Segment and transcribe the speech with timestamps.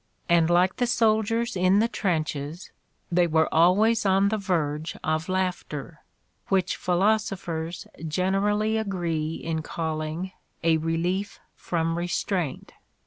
[0.27, 2.71] And, like the soldiers in the trenches,
[3.11, 5.99] they were always on the verge of laugh ter,
[6.47, 10.31] which philosophers generally agree in calling
[10.63, 12.73] a re lief from restraint.